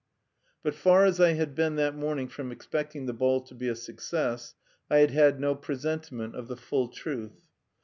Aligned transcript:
But 0.63 0.73
far 0.73 1.05
as 1.05 1.19
I 1.19 1.33
had 1.33 1.53
been 1.53 1.75
that 1.75 1.95
morning 1.95 2.27
from 2.27 2.51
expecting 2.51 3.05
the 3.05 3.13
ball 3.13 3.39
to 3.41 3.53
be 3.53 3.67
a 3.67 3.75
success, 3.75 4.55
I 4.89 4.97
had 4.97 5.11
had 5.11 5.39
no 5.39 5.53
presentiment 5.53 6.33
of 6.35 6.47
the 6.47 6.57
full 6.57 6.87
truth. 6.87 7.43